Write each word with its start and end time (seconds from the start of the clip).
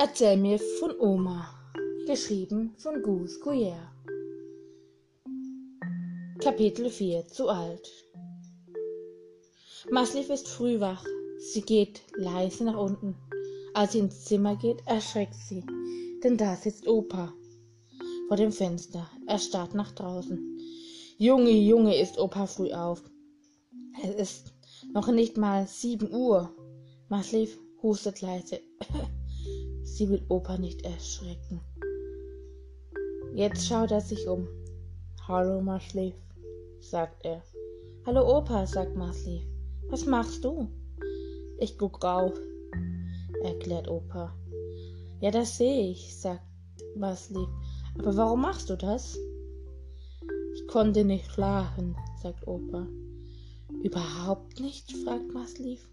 Erzähl 0.00 0.36
mir 0.36 0.60
von 0.78 0.96
Oma. 1.00 1.48
Geschrieben 2.06 2.72
von 2.78 3.02
Gus 3.02 3.40
Couillère. 3.42 3.90
Kapitel 6.38 6.88
4 6.88 7.26
Zu 7.26 7.48
alt. 7.48 7.90
Maslief 9.90 10.30
ist 10.30 10.46
früh 10.46 10.78
wach. 10.78 11.04
Sie 11.40 11.62
geht 11.62 12.02
leise 12.14 12.62
nach 12.62 12.78
unten. 12.78 13.16
Als 13.74 13.90
sie 13.90 13.98
ins 13.98 14.24
Zimmer 14.24 14.54
geht, 14.54 14.86
erschreckt 14.86 15.34
sie, 15.34 15.64
denn 16.22 16.36
da 16.36 16.54
sitzt 16.54 16.86
Opa 16.86 17.34
vor 18.28 18.36
dem 18.36 18.52
Fenster. 18.52 19.10
Er 19.26 19.40
starrt 19.40 19.74
nach 19.74 19.90
draußen. 19.90 20.60
Junge, 21.16 21.50
Junge, 21.50 22.00
ist 22.00 22.18
Opa 22.18 22.46
früh 22.46 22.70
auf. 22.72 23.02
Es 24.04 24.14
ist 24.14 24.52
noch 24.94 25.08
nicht 25.08 25.36
mal 25.36 25.66
sieben 25.66 26.14
Uhr. 26.14 26.54
Maslief 27.08 27.58
hustet 27.82 28.20
leise. 28.20 28.60
Sie 29.98 30.08
will 30.08 30.22
Opa 30.28 30.56
nicht 30.58 30.82
erschrecken. 30.82 31.60
Jetzt 33.34 33.66
schaut 33.66 33.90
er 33.90 34.00
sich 34.00 34.28
um. 34.28 34.46
Hallo, 35.26 35.60
Maslief, 35.60 36.14
sagt 36.78 37.24
er. 37.24 37.42
Hallo, 38.06 38.38
Opa, 38.38 38.64
sagt 38.64 38.94
Maslief. 38.94 39.42
Was 39.88 40.06
machst 40.06 40.44
du? 40.44 40.68
Ich 41.58 41.76
guck 41.78 42.04
rauf, 42.04 42.32
erklärt 43.42 43.88
Opa. 43.88 44.32
Ja, 45.20 45.32
das 45.32 45.58
sehe 45.58 45.90
ich, 45.90 46.16
sagt 46.16 46.46
Maslief. 46.94 47.48
Aber 47.98 48.16
warum 48.16 48.42
machst 48.42 48.70
du 48.70 48.76
das? 48.76 49.18
Ich 50.54 50.68
konnte 50.68 51.04
nicht 51.04 51.28
schlafen, 51.28 51.96
sagt 52.22 52.46
Opa. 52.46 52.86
Überhaupt 53.82 54.60
nicht? 54.60 54.92
fragt 54.98 55.34
Maslief. 55.34 55.90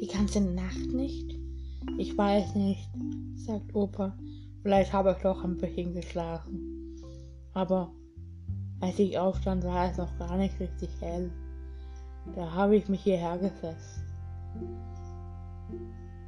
Die 0.00 0.06
ganze 0.06 0.40
Nacht 0.40 0.92
nicht? 0.92 1.39
Ich 1.96 2.16
weiß 2.16 2.54
nicht, 2.54 2.88
sagt 3.36 3.74
Opa. 3.74 4.16
Vielleicht 4.62 4.92
habe 4.92 5.14
ich 5.16 5.22
doch 5.22 5.42
ein 5.44 5.56
bisschen 5.56 5.94
geschlafen. 5.94 6.96
Aber 7.54 7.92
als 8.80 8.98
ich 8.98 9.18
aufstand, 9.18 9.64
war 9.64 9.90
es 9.90 9.96
noch 9.96 10.18
gar 10.18 10.36
nicht 10.36 10.58
richtig 10.60 10.90
hell. 11.00 11.30
Da 12.34 12.52
habe 12.52 12.76
ich 12.76 12.88
mich 12.88 13.02
hierher 13.02 13.38
gesetzt. 13.38 14.00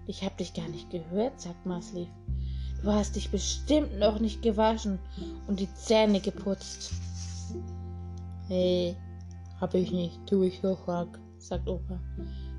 Ich 0.07 0.25
habe 0.25 0.37
dich 0.37 0.55
gar 0.55 0.69
nicht 0.69 0.91
gehört, 0.91 1.41
sagt 1.41 1.65
Masli. 1.67 2.09
Du 2.83 2.91
hast 2.91 3.15
dich 3.15 3.31
bestimmt 3.31 3.99
noch 3.99 4.19
nicht 4.19 4.43
gewaschen 4.43 4.99
und 5.47 5.61
die 5.61 5.73
Zähne 5.75 6.21
geputzt. 6.21 6.93
Hey, 8.49 8.97
hab 9.61 9.75
ich 9.75 9.93
nicht, 9.93 10.27
tu 10.27 10.43
ich 10.43 10.61
so 10.61 10.75
frag, 10.75 11.21
sagt 11.39 11.69
Opa. 11.69 12.01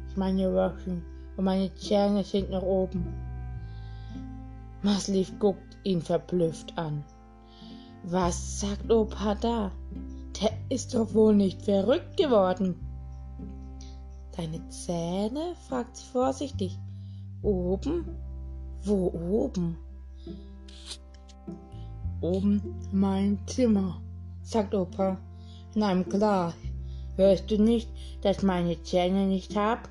Ich 0.10 0.16
meine 0.16 0.54
waschen 0.54 1.04
und 1.38 1.46
meine 1.46 1.74
Zähne 1.76 2.24
sind 2.24 2.50
nach 2.50 2.62
oben. 2.62 3.06
Maslief 4.82 5.38
guckt 5.40 5.78
ihn 5.84 6.02
verblüfft 6.02 6.78
an. 6.78 7.04
Was 8.04 8.60
sagt 8.60 8.92
Opa 8.92 9.36
da? 9.36 9.72
Der 10.42 10.52
ist 10.70 10.94
doch 10.94 11.14
wohl 11.14 11.36
nicht 11.36 11.62
verrückt 11.62 12.18
geworden. 12.18 12.76
Deine 14.36 14.68
Zähne? 14.70 15.56
fragt 15.68 15.98
sie 15.98 16.06
vorsichtig. 16.12 16.78
Oben? 17.42 18.06
Wo 18.84 19.08
oben? 19.08 19.78
Oben 22.20 22.62
mein 22.92 23.40
Zimmer, 23.48 24.02
sagt 24.42 24.74
Opa 24.76 25.18
in 25.76 25.84
einem 25.84 26.08
Glas. 26.08 26.54
Hörst 27.16 27.50
du 27.52 27.62
nicht, 27.62 27.90
dass 28.22 28.44
meine 28.44 28.82
Zähne 28.84 29.28
nicht 29.28 29.56
hab? 29.56 29.88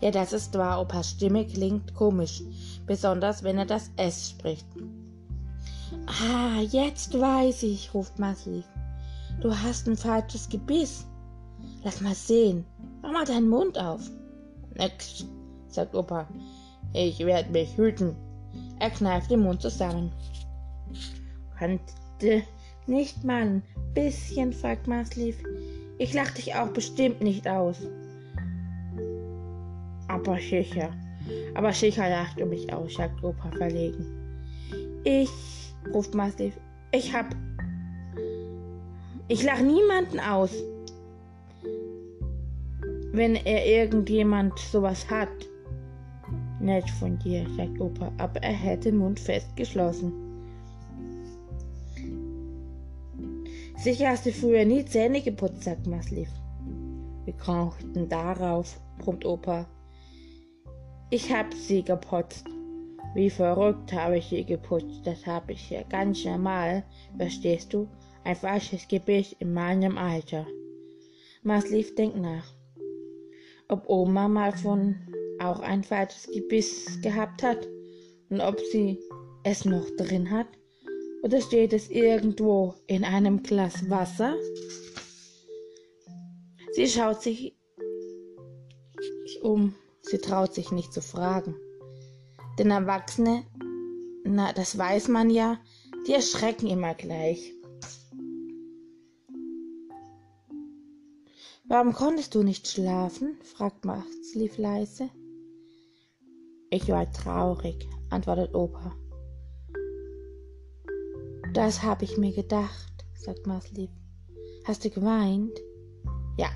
Ja, 0.00 0.10
das 0.10 0.32
ist 0.32 0.54
wahr, 0.54 0.80
Opas 0.80 1.10
Stimme 1.10 1.46
klingt 1.46 1.94
komisch, 1.94 2.42
besonders 2.86 3.42
wenn 3.42 3.58
er 3.58 3.66
das 3.66 3.90
S 3.96 4.30
spricht. 4.30 4.66
Ah, 6.06 6.60
jetzt 6.60 7.18
weiß 7.18 7.62
ich, 7.62 7.92
ruft 7.94 8.18
Masli. 8.18 8.62
Du 9.40 9.54
hast 9.54 9.86
ein 9.86 9.96
falsches 9.96 10.48
Gebiss. 10.48 11.06
Lass 11.82 12.00
mal 12.00 12.14
sehen. 12.14 12.64
Mach 13.02 13.12
mal 13.12 13.24
deinen 13.24 13.48
Mund 13.48 13.78
auf. 13.78 14.00
Nix, 14.78 15.24
sagt 15.68 15.94
Opa. 15.94 16.26
Ich 16.92 17.18
werde 17.18 17.50
mich 17.50 17.76
hüten. 17.76 18.14
Er 18.78 18.90
kneift 18.90 19.30
den 19.30 19.40
Mund 19.40 19.62
zusammen. 19.62 20.12
Könnte 21.58 22.42
nicht 22.86 23.24
mal 23.24 23.42
ein 23.42 23.62
bisschen, 23.94 24.52
fragt 24.52 24.86
Maslief. 24.86 25.36
Ich 25.98 26.12
lach 26.12 26.30
dich 26.30 26.54
auch 26.54 26.68
bestimmt 26.68 27.22
nicht 27.22 27.48
aus. 27.48 27.78
Aber 30.08 30.38
sicher. 30.38 30.90
Aber 31.54 31.72
sicher 31.72 32.08
lacht 32.08 32.38
du 32.38 32.46
mich 32.46 32.72
aus, 32.72 32.94
sagt 32.94 33.22
Opa 33.22 33.50
verlegen. 33.56 34.06
Ich, 35.04 35.30
ruft 35.92 36.14
Maslief, 36.14 36.54
ich 36.92 37.12
hab. 37.14 37.34
Ich 39.28 39.42
lach 39.42 39.60
niemanden 39.60 40.20
aus. 40.20 40.52
Wenn 43.12 43.34
er 43.34 43.66
irgendjemand 43.66 44.58
sowas 44.58 45.08
hat. 45.10 45.28
Nett 46.60 46.88
von 46.90 47.18
dir, 47.18 47.46
sagt 47.56 47.80
Opa, 47.80 48.12
aber 48.18 48.42
er 48.42 48.52
hätte 48.52 48.90
den 48.90 48.98
Mund 48.98 49.20
festgeschlossen. 49.20 50.12
Sicher 53.76 54.08
hast 54.08 54.26
du 54.26 54.32
früher 54.32 54.64
nie 54.64 54.84
Zähne 54.84 55.20
geputzt, 55.20 55.64
sagt 55.64 55.86
Maslief. 55.86 56.28
Wir 57.24 57.34
krauchten 57.34 58.08
darauf, 58.08 58.80
brummt 58.98 59.24
Opa. 59.24 59.66
Ich 61.08 61.32
hab 61.32 61.54
sie 61.54 61.84
geputzt. 61.84 62.46
Wie 63.14 63.30
verrückt 63.30 63.92
habe 63.92 64.18
ich 64.18 64.26
sie 64.26 64.44
geputzt. 64.44 65.06
Das 65.06 65.24
habe 65.24 65.52
ich 65.52 65.70
ja 65.70 65.82
ganz 65.84 66.24
normal, 66.24 66.84
verstehst 67.16 67.72
du? 67.72 67.88
Ein 68.24 68.34
falsches 68.34 68.88
Gebiss 68.88 69.34
in 69.38 69.54
meinem 69.54 69.98
Alter. 69.98 70.46
Maslief 71.44 71.94
denkt 71.94 72.16
nach. 72.16 72.52
Ob 73.68 73.88
Oma 73.88 74.26
mal 74.26 74.50
von 74.50 74.96
auch 75.38 75.60
ein 75.60 75.84
falsches 75.84 76.26
Gebiss 76.32 77.00
gehabt 77.02 77.42
hat 77.44 77.68
und 78.28 78.40
ob 78.40 78.58
sie 78.72 78.98
es 79.44 79.64
noch 79.64 79.86
drin 79.96 80.28
hat 80.28 80.48
oder 81.22 81.40
steht 81.40 81.72
es 81.72 81.88
irgendwo 81.88 82.74
in 82.88 83.04
einem 83.04 83.44
Glas 83.44 83.88
Wasser? 83.88 84.34
Sie 86.72 86.88
schaut 86.88 87.22
sich 87.22 87.56
um. 89.42 89.74
Sie 90.08 90.18
traut 90.18 90.54
sich 90.54 90.70
nicht 90.70 90.92
zu 90.92 91.02
fragen. 91.02 91.56
Denn 92.58 92.70
Erwachsene, 92.70 93.44
na, 94.24 94.52
das 94.52 94.78
weiß 94.78 95.08
man 95.08 95.30
ja, 95.30 95.58
die 96.06 96.12
erschrecken 96.12 96.68
immer 96.68 96.94
gleich. 96.94 97.52
Warum 101.64 101.92
konntest 101.92 102.36
du 102.36 102.44
nicht 102.44 102.68
schlafen? 102.68 103.36
fragt 103.42 103.84
Maslief 103.84 104.56
leise. 104.56 105.10
Ich 106.70 106.88
war 106.88 107.10
traurig, 107.10 107.88
antwortet 108.08 108.54
Opa. 108.54 108.94
Das 111.52 111.82
habe 111.82 112.04
ich 112.04 112.16
mir 112.16 112.32
gedacht, 112.32 113.04
sagt 113.14 113.46
Maslief. 113.48 113.90
Hast 114.64 114.84
du 114.84 114.90
geweint? 114.90 115.58
Ja, 116.38 116.50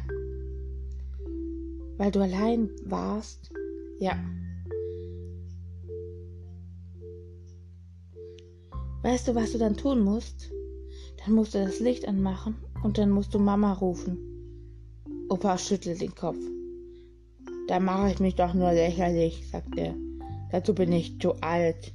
weil 2.01 2.11
du 2.11 2.21
allein 2.21 2.71
warst? 2.87 3.53
Ja. 3.99 4.19
Weißt 9.03 9.29
du, 9.29 9.35
was 9.35 9.53
du 9.53 9.59
dann 9.59 9.77
tun 9.77 10.01
musst? 10.01 10.51
Dann 11.19 11.35
musst 11.35 11.53
du 11.53 11.63
das 11.63 11.79
Licht 11.79 12.09
anmachen 12.09 12.55
und 12.83 12.97
dann 12.97 13.11
musst 13.11 13.35
du 13.35 13.39
Mama 13.39 13.75
rufen. 13.75 14.17
Opa 15.29 15.59
schüttelt 15.59 16.01
den 16.01 16.15
Kopf. 16.15 16.39
Da 17.69 17.79
mache 17.79 18.13
ich 18.13 18.19
mich 18.19 18.35
doch 18.35 18.55
nur 18.55 18.73
lächerlich, 18.73 19.47
sagt 19.51 19.77
er. 19.77 19.95
Dazu 20.53 20.75
bin 20.75 20.93
ich 20.93 21.21
zu 21.21 21.35
alt. 21.43 21.93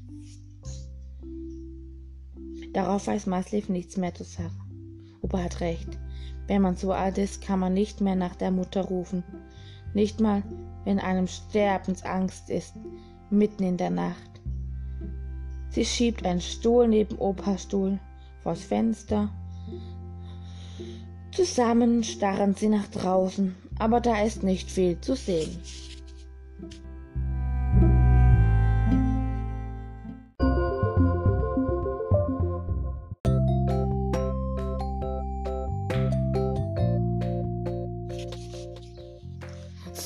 Darauf 2.73 3.07
weiß 3.07 3.25
Maslief 3.25 3.69
nichts 3.69 3.97
mehr 3.97 4.13
zu 4.13 4.23
sagen. 4.23 5.17
Opa 5.23 5.39
hat 5.39 5.61
recht. 5.61 5.97
Wenn 6.45 6.61
man 6.61 6.75
so 6.75 6.91
alt 6.91 7.17
ist, 7.17 7.41
kann 7.41 7.59
man 7.59 7.73
nicht 7.73 8.01
mehr 8.01 8.15
nach 8.15 8.35
der 8.35 8.51
Mutter 8.51 8.83
rufen 8.83 9.23
Nicht 9.95 10.19
mal, 10.19 10.43
wenn 10.83 10.99
einem 10.99 11.25
Sterbensangst 11.25 12.49
ist, 12.49 12.73
mitten 13.29 13.63
in 13.63 13.77
der 13.77 13.91
Nacht. 13.91 14.41
Sie 15.69 15.85
schiebt 15.85 16.25
einen 16.25 16.41
Stuhl 16.41 16.89
neben 16.89 17.17
Opas 17.17 17.63
Stuhl 17.63 17.97
vors 18.41 18.61
Fenster. 18.61 19.29
Zusammen 21.31 22.03
starren 22.03 22.55
sie 22.55 22.67
nach 22.67 22.87
draußen, 22.87 23.55
aber 23.79 24.01
da 24.01 24.21
ist 24.21 24.43
nicht 24.43 24.69
viel 24.69 24.99
zu 24.99 25.15
sehen. 25.15 25.61